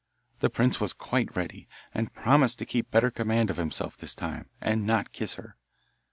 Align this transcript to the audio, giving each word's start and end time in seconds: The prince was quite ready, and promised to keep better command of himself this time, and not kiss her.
The 0.39 0.49
prince 0.49 0.79
was 0.79 0.93
quite 0.93 1.35
ready, 1.35 1.67
and 1.93 2.11
promised 2.11 2.57
to 2.57 2.65
keep 2.65 2.89
better 2.89 3.11
command 3.11 3.51
of 3.51 3.57
himself 3.57 3.95
this 3.95 4.15
time, 4.15 4.49
and 4.59 4.83
not 4.83 5.11
kiss 5.11 5.35
her. 5.35 5.57